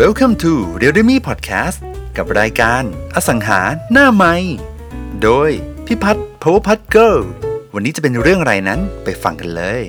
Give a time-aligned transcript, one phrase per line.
[0.00, 1.78] Welcome to r e a l m e Podcast
[2.16, 2.82] กับรายการ
[3.14, 3.60] อสังหา
[3.92, 4.34] หน้าไม้
[5.22, 5.50] โดย
[5.86, 7.16] พิพัฒน์พาวพัฒเกิล
[7.74, 9.82] วันนี้จะเป็นเรื่องอะไรนั้นไปฟังกันเลย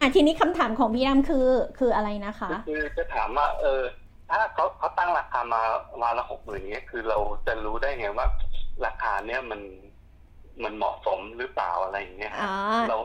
[0.00, 1.46] อะทีนี้คำถามของพี่ดำคือ
[1.78, 3.82] คืออะไรนะคะ คือจะถามว่าเออ
[4.30, 5.62] ถ้าเขาเขาตั้งราคามา
[6.02, 8.26] มาละหกหมื่นเงี้ยคือเราจะรู้ได้ไงว่า
[8.86, 9.60] ราคาเนี้ยมัน
[10.64, 12.54] มันเหมาะสมหรือเปล่าอะไรอย่างเงี้ยอ๋อ
[12.88, 12.98] เรา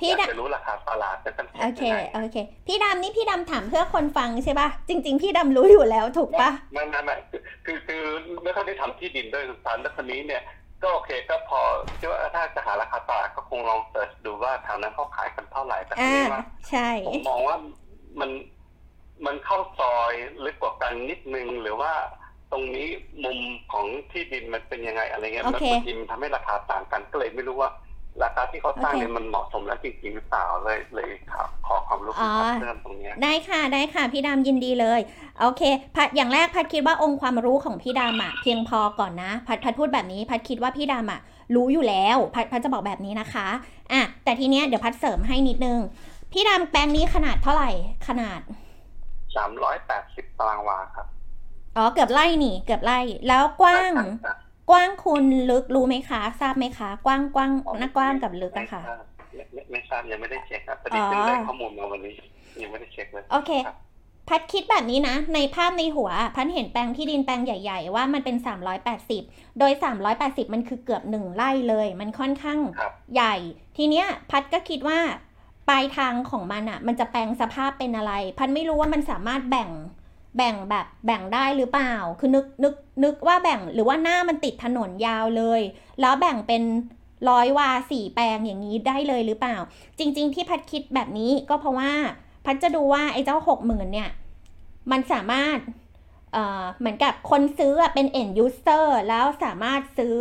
[0.00, 8.02] พี่อยากดำจะรู้ราคาตลาดจะตั้งโอเค ยังไงโอเค พี่ดำนี่พี่ดำถามเพื่อคนฟังใช่ปะจริง ๆ พี่ดำรู้อยู่แล้วถูกปะไม่ไม่ไม่คือคือคือ
[8.42, 10.42] ไม่ค่อยได้ทำที่ดินด้วยสุพรรณแล้วคนนี้เนี่ย
[10.82, 11.60] ก็โอเคก็พอ
[11.98, 17.56] คิดว่าถ้าจะหาราคาตลาดก็คงลองเสิร์ชดูว่าแถวนั้นเขาขายกันเท่าไหร่แต่ทีอ่า นี้ว่า ใช่ ผมมองว่า
[18.20, 18.30] มัน
[19.26, 20.12] มันเข้าซอย
[20.44, 21.92] ลึกกว่ากันนิดนึงหรือว่า
[22.52, 22.86] ตรงนี้
[23.24, 23.38] มุม
[23.72, 27.70] ของที่ดินมันเป็นยังไงอะไรเงี้ยโอมันเค บางทีมันทำให้ราคาต่างกันก็เลยไม่รู้ว่า
[28.24, 35.00] ราคาที่เขาตั้งเนี่ยมันเหมาะสมแล้วจริงๆหรือเปล่าเลยเลยขอขอความรู้เพิ่มตรงเนี้ยได้ค่ะได้ค่ะพี่ดำยินดีเลย
[35.40, 35.62] โอเค
[35.96, 41.20] พัดอย่างแรกพัดคิดว่าองค์ความรู้ของพี่ดำอะเพียงพอก่อนนะพัดพัดพูดแบบนี้ พัดคิดว่าพี่ดำอะ
[41.54, 43.48] รู้อยู่แล้วพัดพัดจะบอกแบบนี้นะคะ
[43.92, 45.78] อะแต่ทีเนี้ยเดี๋ยวพัดเสริมให้นิดนึง
[46.32, 47.70] พี่ดำแปลงนี้ขนาดเท่าไหร่
[48.08, 48.40] ขนาด
[49.36, 51.06] สามร้อยแปดสิบตารางวาครับ
[51.76, 53.92] อ๋อเกือบไล่นี่ เกือบไล่ แล้วกว้าง
[54.70, 58.82] กว้างคุณลึกรู้ไหมคะ ทราบไหมคะ กว้างกว้างหน้ากว้างกับลึกอะค่ะ
[59.34, 62.12] ไม่ไม่ไม่ทราบยังไม่ได้เช็คครับพอดีเพิ่งได้ข้อมูลมาวันนี้
[62.62, 63.76] ยังไม่ได้เช็คเลยโอเคครับ
[64.28, 68.36] พัดคิดแบบนี้นะ ในภาพในหัว พัดเห็นแปลงที่ดินแปลงใหญ่ ๆ ว่ามันเป็น
[68.98, 69.72] 380 โดย
[70.12, 73.34] 380 มันคือเกือบหนึ่งไร่เลย มันค่อนข้างครับใหญ่
[73.76, 74.98] ทีเนี้ยพัดก็คิดว่า
[75.68, 79.70] ปลายทางของมันอะมันจะแปลงสภาพเป็นอะไร พัดไม่รู้ว่ามันสามารถแบ่ง
[80.36, 85.60] แบ่งแบบแบ่งได้หรือเปล่า คือนึกนึกนึกว่าแบ่งหรือว่าหน้ามันติดถนนยาวเลย
[86.00, 86.62] แล้วแบ่งเป็น
[87.28, 89.56] ร้อยวาสี่แปลงอย่างนี้ได้เลยหรือเปล่า
[89.98, 91.92] จริง ๆ ที่พัดคิดแบบนี้ก็เพราะว่า
[92.44, 94.10] พัดจะดูว่าไอ้เจ้าหกหมื่นเนี่ย
[94.90, 95.58] มันสามารถ
[96.32, 100.16] เอ่อเหมือนกับคนซื้อเป็น end user แล้วสามารถซื้อ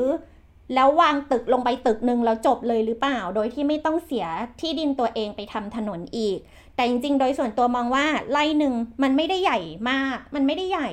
[0.74, 4.26] แล้ววางตึกลงไปตึกหนึ่งแล้วจบเลยหรือเปล่า โดยที่ไม่ต้องเสีย
[4.59, 6.38] ที่ดินตัวเองไปทำถนนอีก
[6.76, 9.59] แต่จริงๆ โดยส่วนตัวมองว่าไร่หนึ่งมันไม่ได้ใหญ่
[9.90, 10.90] มาก มันไม่ได้ใหญ่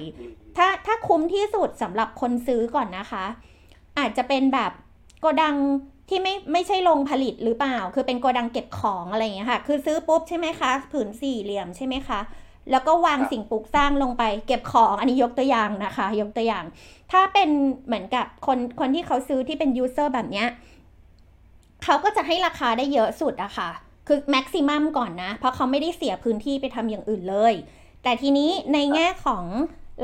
[0.56, 3.24] ถ้าถ้าคุ้มที่สุดสำหรับคนซื้อก่อนนะคะ
[3.98, 4.72] อาจจะเป็นแบบ
[5.20, 5.56] โกดัง
[6.08, 12.20] ที่ไม่ไม่ใช่โรงผลิตหรือเปล่า คือเป็นโกดังเก็บของอะไรอย่างเงี้ยค่ะ คือซื้อปุ๊บใช่ไหมคะ ผืนสี่เหลี่ยมใช่ไหมคะ
[12.70, 16.64] แล้วก็วางครับสิ่งปลูกสร้างลงไป เก็บของอันนี้ยกตัวอย่างนะคะ ยกตัวอย่าง
[17.12, 17.48] ถ้าเป็น
[17.86, 20.48] เหมือนกับคนคนที่เขาซื้อที่เป็นยูเซอร์แบบเนี้ย
[21.84, 23.70] เขาก็จะให้ราคาได้เยอะสุดอะค่ะ
[24.06, 27.54] คือแม็กซิมัมก่อนนะ เพราะเขาไม่ได้เสียพื้นที่ไปทำอย่างอื่นเลย
[28.02, 29.44] แต่ทีนี้ในแง่ของ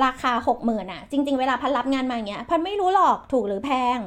[0.04, 3.98] ราคาหกหมื่นอะจริง ๆ เวลาพัดรับงานมาอย่างเงี้ย พัดไม่รู้หรอกถูกหรือแพง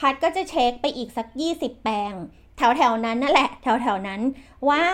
[0.00, 2.12] พัดก็จะเช็คไปอีกสักยี่สิบแปลง
[2.56, 4.20] แถวๆนั้นนั่นแหละ แถวๆนั้น
[4.68, 4.84] ว่า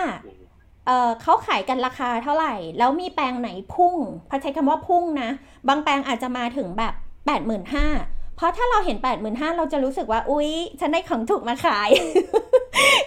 [0.85, 3.95] เเขาขายกันราคาเท่าไหร่ แล้วมีแปลงไหนพุ่ง
[4.29, 5.29] พัดใช้คำว่าพุ่งนะ
[5.67, 6.93] บางแปลงอาจจะมาถึงแบบ
[7.25, 7.87] แปดหมื่นห้า
[8.35, 11.89] เพราะถ้าเราเห็นแปดหมื่นห้าเราจะรู้สึกว่า อุ๊ย ฉันได้ของถูกมาขาย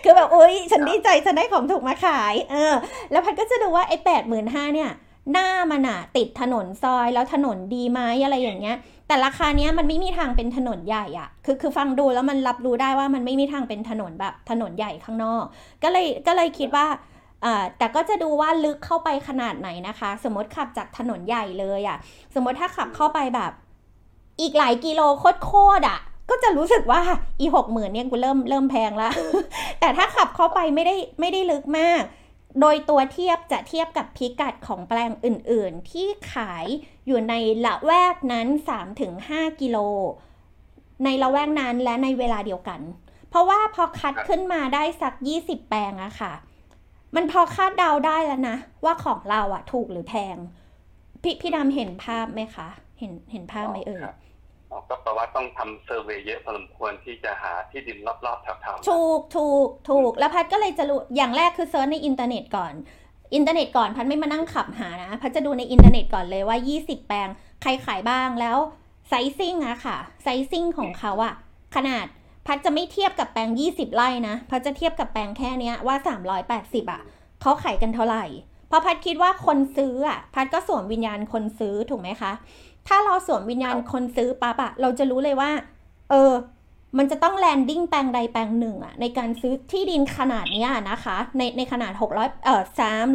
[0.02, 2.74] คือแบบ อุ๊ย ฉันดีใจฉันได้ของถูกมาขาย เออ
[3.10, 4.90] แล้วพัดก็จะดูว่าไอ้แปดหมื่นห้าเนี่ย
[5.32, 15.44] หน้ามันอะติดถนนซอยแล้วถนนดีไหมอะไรอย่างเงี้ย แต่ราคาเนี้ยมันไม่มีทางเป็นถนนใหญ่อะคือคือฟังดูแล้วมันรับรู้ได้ว่ามันไม่มีทางเป็นถนนแบบถนนใหญ่ข้างนอก
[15.82, 16.86] ก็เลยก็เลยคิดว่า
[17.78, 21.98] แต่ก็จะดูว่าลึกเข้าไปขนาดไหนนะคะ สมมติขับจากถนนใหญ่เลยอะ
[22.34, 23.52] สมมติถ้าขับเข้าไปแบบ
[24.40, 26.00] อีกหลายกิโลโคตรๆอะ
[26.30, 27.00] ก็จะรู้สึกว่า
[27.40, 29.10] อีหกหมื่นเนี่ยกูเริ่มเริ่มแพงละ
[29.80, 32.02] แต่ถ้าขับเข้าไปไม่ได้ไม่ได้ลึกมาก
[32.60, 36.66] โดยตัวเทียบจะเทียบกับพิกัดของแปลงอื่น ๆ ที่ขาย
[37.06, 37.34] อยู่ใน
[37.64, 38.46] ละแวกนั้น
[39.04, 39.78] 3-5 กิโล
[41.04, 42.80] ในละแวกนั้นและในเวลาเดียวกัน
[43.30, 46.32] เพราะว่าพอคัดขึ้นมาได้สัก 20 แปลงอะค่ะ
[47.16, 50.36] มันพอคาดเดาได้แล้วนะ ว่าของเราอะถูกหรือแพง
[51.22, 54.16] พี่พี่ดำเห็นภาพไหมคะ เห็นเห็นภาพไหมเอ่ยครับ
[54.70, 62.72] อ๋อก็แปลว่าต้องทำ survey เยอะพอสมควรที่จะหาที่ดินรอบๆแถวๆถูกถูกถูกแล้วพัดก็เลยจะรู้อย่างแรกคือ search ในอินเทอร์เน็ตก่อน
[63.34, 67.28] อินเทอร์เน็ตก่อนพัดไม่มานั่งขับหานะพัดจะดูในอินเทอร์เน็ตก่อนเลยว่า 20 แปลง
[67.62, 68.58] ใครขายบ้างแล้ว
[69.08, 71.34] ไซซิ่งอะค่ะไซซิ่งของเขาอะ
[71.76, 72.06] ขนาด
[72.48, 75.96] พัดจะไม่เทียบกับแปลง 20 ไร่นะ พัดจะเทียบกับแปลงแค่เนี้ยว่า
[76.44, 77.02] 380อะ
[77.40, 78.24] เขาขายกันเท่าไหร่
[78.68, 82.32] เพราะพัดคิดว่าคนซื้ออะพัดก็สวมวิญญาณคนซื้อถูกไหมคะ
[82.88, 85.50] ถ้าเราสวมวิญญาณคนซื้อปั๊บอะเราจะรู้เลยว่า
[86.10, 86.32] เออ
[86.98, 92.62] มันจะต้องแลนดิ้งแปลงใดแปลงหนึ่งอะในการซื้อที่ดินขนาดเนี้ยนะคะ ในในขนาด 600 เอ่อ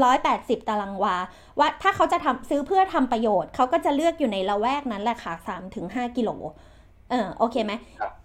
[0.08, 1.16] 380 ตารางวา
[1.60, 6.30] ว่าถ้าเขาจะทำซื้อเพื่อทำประโยชน์ เขาก็จะเลือกอยู่ในละแวกนั้นแหละค่ะ3ถึง5กิโล
[7.10, 7.74] เออโอเคไหม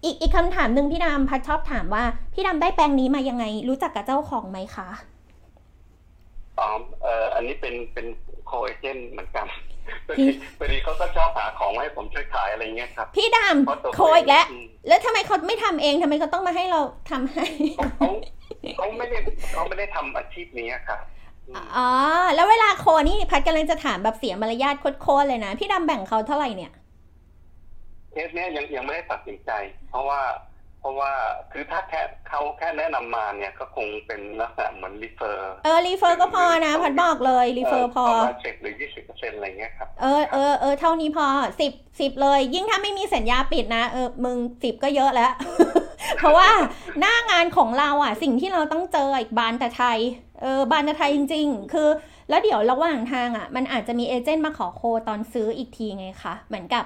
[0.05, 2.05] อีกอีกคำถามหนึ่งพี่ดำพัดชอบถามว่า
[2.35, 4.89] พี่ดำได้แปลงนี้มายังไง รู้จักกับเจ้าของไหมคะ
[6.59, 6.69] อ๋อ
[7.03, 8.07] เอ่ออันนี้เป็นเป็น
[8.47, 9.47] โคเอเจนต์เหมือนกัน
[10.07, 16.81] พอพี่ดีพอดีเขาก็ชอบหาของมาให้ผมช่วยขายอะไรเงี้ยครับ พี่ดเพราะตัวำโคอีกแล้วอืมแล้วทำไมเขาไม่ทำเองทำไมเขาต้องมาให้เรา
[17.11, 17.47] ทำให้
[17.77, 18.11] เขา
[18.77, 19.19] เขาไม่ได้
[19.53, 21.01] เขาไม่ได้ทำอาชีพนี้ครับ
[21.49, 21.91] อืมอ๋อ
[22.35, 26.73] แล้วเวลา co นี่พัดกำลังจะถามแบบเสียมารยาทโคตรๆเลยนะ พี่ดำแบ่งเขาเท่าไหร่เนี่ย
[28.13, 29.51] เคสเนี้ยยังยังไม่ได้ตัดสินใจ
[29.91, 30.21] เพราะว่า
[30.81, 31.13] เพราะว่า
[31.53, 41.27] คือถ้าแค่เขาแค่แนะนำมาเนี่ยก็คงเป็นลักษณะเหมือน refer เออ refer ก็พอนะพัดบอกเลย refer พอ ประมาณสิบหรือยี่สิบเปอร์เซ็นต์อะไรเงี้ยครับเออเออเออเท่านี้พอ
[41.61, 45.33] สิบสิบเลย ยิ่งถ้าไม่มีสัญญาปิดนะเออมึงสิบก็เยอะแล้ว
[46.19, 46.49] เพราะว่า
[47.01, 49.99] หน้างานของเราอะ สิ่งที่เราต้องเจออีกบานแต่ไทย
[50.43, 51.89] เออบานแต่ไทยจริง ๆ คือ
[52.29, 56.85] แล้วเดี๋ยวระหว่างทางอะ มันอาจจะมีเอเจนต์มาขอโคตอนซื้ออีกทีไงคะเหมือนกับ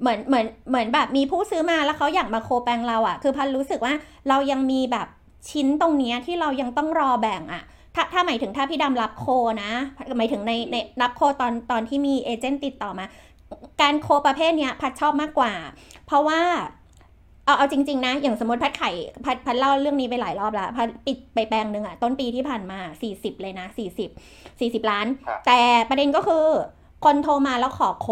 [0.00, 3.94] เหมือนเหมือนเหมือนแบบมีผู้ซื้อมาแล้วเขาอยากมาโคแปลงเราอะ คือพันรู้สึกว่า
[4.28, 5.06] เรายังมีแบบ
[5.50, 7.62] ชิ้นตรงเนี้ยที่เรายังต้องรอแบ่งอะ
[7.94, 9.26] ถ้าถ้าหมายถึงถ้าพี่ดำรับโค
[9.62, 9.70] นะ
[10.18, 13.06] หมายถึงในในรับโคตอนตอนที่มีเอเจนต์ติดต่อมา
[13.80, 15.52] การ co ประเภทเนี้ยพัดชอบมากกว่า
[16.06, 16.40] เพราะว่า
[17.44, 18.90] เอาเอาจริง ๆ นะ อย่างสมมติพัดไข่
[19.24, 22.78] พัดพัดเล่าเรื่องนี้ไปหลายรอบแล้วพัดปิดไปแปลงหนึ่งอะต้นปีที่ผ่านมา
[23.10, 23.66] 40 เลยนะ
[24.08, 26.46] 40 40 ล้านครับแต่ประเด็นก็คือ
[27.04, 28.08] คนโทรมาแล้วขอ co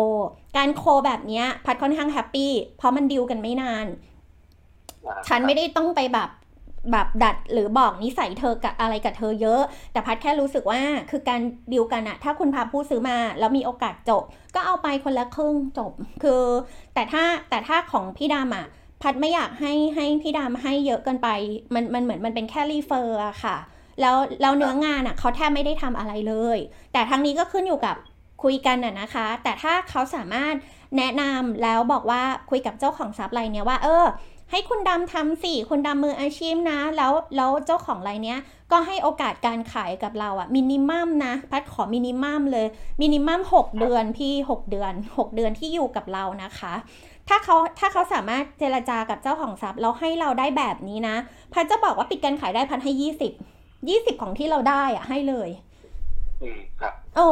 [0.57, 3.87] การ co แบบเนี้ยพัดค่อนข้าง happy เพราะมันดิวกันไม่นาน
[5.07, 6.31] อ่าฉันไม่ได้ต้องไปแบบ
[6.93, 11.41] แบบดัดหรือบอกนิสัยเธอกับอะไรกับเธอเยอะ แต่พัดแค่รู้สึกว่าคือการ
[11.73, 14.23] ดีลกันอะถ้าคุณพาผู้ซื้อมาแล้วมีโอกาสจบ
[14.55, 15.93] ก็เอาไปคนละครึ่งจบ
[16.23, 16.43] คือ
[16.95, 18.67] แต่ถ้าแต่ถ้าของพี่ดำอะ
[19.03, 21.29] พัดไม่อยากให้ให้พี่ดำให้เยอะเกินไป
[21.75, 23.57] มันมันเหมือนมันเป็นแค่รีเฟอร์อะค่ะ
[24.01, 26.59] แล้วแล้วเนื้องานอะเขาแทบไม่ได้ทำอะไรเลย
[26.93, 27.97] แต่ทั้งนี้ก็ขึ้นอยู่กับ
[28.45, 30.55] คุยกันอะนะคะ แต่ถ้าเขาสามารถ
[30.97, 34.05] แนะนำแล้วบอกว่าคุยกับเจ้าของซับไลน์เนี้ยว่า เออ
[34.51, 38.39] ให้คุณดำทำสิคุณดำมืออาชีพนะ แล้วแล้วเจ้าของรายเนี้ย
[38.73, 42.67] ก็ให้โอกาสการขายกับเราอะมินิมัมนะพัดขอมินิมัมเลย
[43.01, 46.75] มินิมัม6 เดือนพี่ 6 เดือน 6 เดือนที่อยู่กับเรานะคะ
[47.29, 51.17] ถ้าเขาถ้าเขาสามารถเจรจากับเจ้าของทรัพย์แล้วให้เราได้แบบนี้นะ
[51.53, 52.93] พัดจะบอกว่าปิดการขายได้พัดให้
[53.59, 55.51] 20 20 ของที่เราได้อะให้เลย
[56.43, 57.27] อืมครับโอ้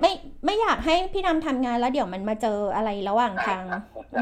[0.00, 0.12] ไม่
[0.44, 4.16] ไม่อยากให้พี่ดำทำงานแล้วเดี๋ยวมันมาเจออะไรระหว่างทางครับเข้าใจ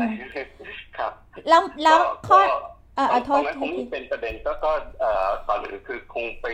[0.99, 1.13] ครับ
[1.49, 2.57] แล้วแล้วก็ข้อก็
[2.97, 6.47] เออตเอรองโทตรษงนั้นคงทีเป็นประเด็นก็ก็เอ่อก่อนอื่นคือคงไป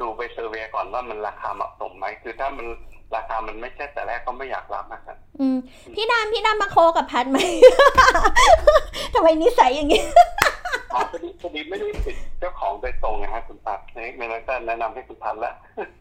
[0.00, 2.66] ดูไป survey ก่อนว่ามันราคาเหมาะสมไหมคือถ้ามัน
[3.16, 5.56] ราคามันไม่ใช่แต่แรกก็ไม่อยากรับนะครับอืม
[5.94, 7.38] พี่ดำพี่ดำมา co กับพัดไหม
[9.14, 10.02] ทำไมนิสัยอย่างนี้
[10.92, 13.78] อ๋อพอดีพอดีไม่ได้ติดเจ้าของโดยตรงนะฮะคุณพัด
[14.16, 15.52] ไม่งั้นก็แนะนำให้คุณพัดละ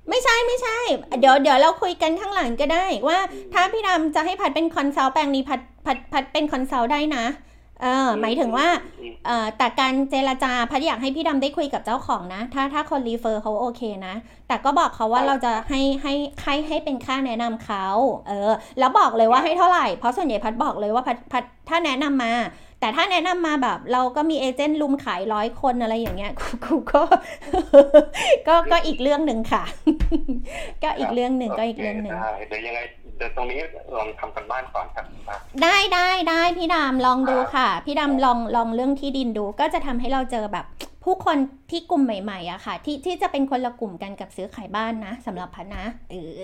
[0.10, 0.78] ไม่ใช่ไม่ใช่
[1.20, 7.26] เดี๋ยวเดี๋ยวเราคุยกันข้างหลังก็ได้ว่าอืมถ้าพี่ดำจะให้พัดเป็น consult แปลงนี้พัดพัดพัดเป็น consult ได้นะ
[7.84, 8.68] เออหมายถึงว่า
[9.02, 14.16] อืมเอ่อแต่การเจรจาพัดอยากให้พี่ดำได้คุยกับเจ้าของนะ ถ้าถ้าคน refer เขาโอเคนะ
[14.48, 16.14] แต่ก็บอกเขาว่าเราจะให้ให้
[16.44, 17.86] ให้ให้เป็นค่าแนะนำเขา
[18.28, 22.34] เออ แล้วบอกเลยว่าให้เท่าไหร่ เพราะส่วนใหญ่พัดบอกเลยว่าพัดพัดถ้าแนะนำมา
[22.80, 27.02] แต่ถ้าแนะนำมาแบบเราก็มี agent รุมขายร้อยคนอะไรอย่างเงี้ยกูกูก็
[28.48, 29.64] ก็ก็อีกเรื่องหนึ่งค่ะ
[30.84, 32.80] ก็อีกเรื่องหนึ่งก็อีกเรื่องหนึ่งได้เดี๋ยวยังไง
[33.18, 33.60] เดี๋ยวตรงนี้
[33.96, 40.66] ลองทำกันบ้านก่อนครับคุณพัดได้ได้ได้พี่ดำลองดูค่ะ พี่ดำลองลองเรื่องที่ดินดู ก็จะทำให้เราเจอแบบ
[41.04, 41.38] ผู้คน
[41.72, 46.40] ที่กลุ่มใหม่ๆอะค่ะ ที่ที่จะเป็นคนละกลุ่มกันกับซื้อขายบ้านนะสำหรับพันนะเออ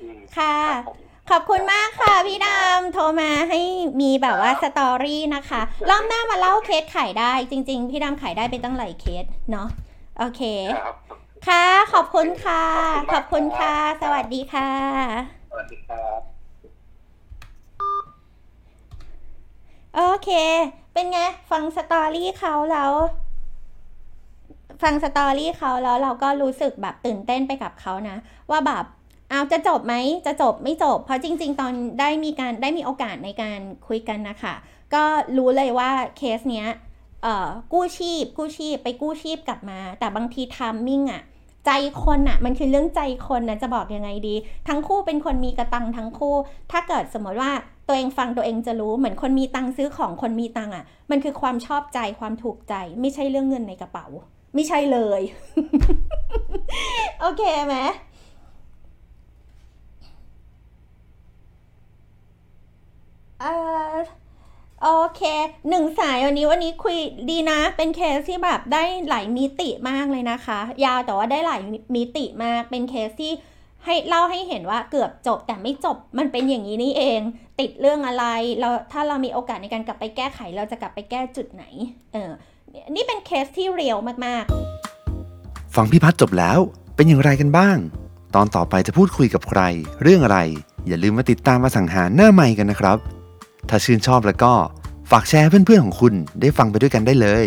[0.00, 0.98] อืมค่ะครับผม
[1.30, 3.60] ขอบคุณมากค่ะพี่ดำโทรมาให้
[4.00, 9.68] มีแบบว่าสตอรี่นะคะรอบหน้ามาเล่าเคสขายได้จริง ๆ พี่ดำขายได้ไปตั้งหลายเคสเนาะ
[10.18, 10.42] โอเค
[10.78, 10.96] ครับ
[11.46, 12.64] ค่ะ ขอบคุณค่ะ
[13.10, 14.70] ขขออบบคุคุณณค่ะมากครับสวัสดีค่ะ
[15.50, 16.20] สวัสดีครับ
[19.94, 20.30] โอเค
[20.92, 22.92] เป็นไง ฟังสตอรี่เขาแล้ว
[24.82, 28.16] ฟังสตอรี่เขาแล้วเราก็รู้สึกแบบตื่นเต้นไปกับเขานะ
[28.50, 28.84] ว่าแบบ
[29.30, 29.94] เอาจะจบไหม
[30.26, 34.54] จะจบไม่จบ เพราะจริง ๆ ตอนได้มีการได้มีโอกาสในการคุยกันนะคะ
[34.94, 35.04] ก็
[35.36, 36.68] รู้เลยว่าเคสเนี้ย
[37.72, 41.22] กู้ชีพ กู้ชีพ ไปกู้ชีพกลับมา แต่บางทีทามมิ่งอะ
[41.66, 41.70] ใจ
[42.04, 44.34] คนอะมันคือเรื่องใจคนนะจะบอกยังไงดี
[44.68, 46.34] ทั้งคู่เป็นคนมีกระตังทั้งคู่
[46.72, 47.52] ถ้าเกิดสมมติว่า
[47.86, 54.06] ตัวเองฟังตัวเองจะรู้เหมือนคนมีตังซื้อของคนมีตังอะมันคือความชอบใจความถูกใจ ไม่ใช่เรื่องเงินในกระเป๋า
[54.54, 55.20] ไม่ใช่เลย
[57.20, 57.76] โอเคไหม
[63.40, 63.46] เอ
[63.92, 63.96] อ
[64.82, 65.22] โอเค
[65.68, 66.98] หนึ่งสายวันนี้วันนี้คุย
[67.30, 71.60] ดีนะ เป็นเคสที่แบบได้หลายมิติมากเลยนะคะ ยาวแต่ว่าได้หลาย
[71.94, 73.32] มิติมากเป็นเคสที่
[73.84, 77.20] ให้เล่าให้เห็นว่าเกือบจบแต่ไม่จบมันเป็นอย่างนี้นี่เอง
[77.60, 78.24] ติดเรื่องอะไร
[78.60, 81.64] เราถ้าเรามีโอกาสในการกลับไปแก้ไข เราจะกลับไปแก้จุดไหน
[82.12, 82.30] เออ
[82.94, 86.58] นี่เป็นเคสที่ real มากๆ ฟังพี่พัดจบแล้ว
[86.96, 87.76] เป็นอย่างไรกันบ้าง
[88.34, 89.60] ตอนต่อไปจะพูดคุยกับใคร
[90.02, 90.38] เรื่องอะไร
[90.86, 92.98] อย่าลืมมาติดตามมาสังหารหน้าใหม่กันนะครับ
[93.68, 94.54] ถ้าชื่นชอบแล้วก็
[95.10, 97.46] ฝากแชร์เพื่อนๆของคุณได้ฟังไปด้วยกันได้เลย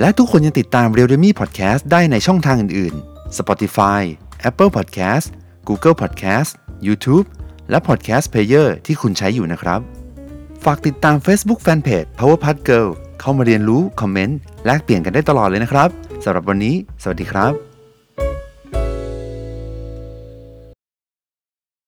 [0.00, 4.02] และทุกคนยังติดตาม r e a l m e Podcast ได้ในช่องทางอื่นๆ Spotify
[4.48, 5.26] Apple Podcast
[5.68, 6.50] Google Podcast
[6.86, 7.26] YouTube
[7.70, 9.80] และ Podcast Player ที่คุณใช้อยู่นะครับ
[10.64, 12.88] ฝากติดตาม Facebook Fanpage Power Pad Girl
[13.20, 15.88] เข้ามาเรียนรู้ คอมเมนต์ แลกเปลี่ยนกันได้ตลอดเลยนะครับ
[16.24, 17.67] สำหรับวันนี้ สวัสดีครับ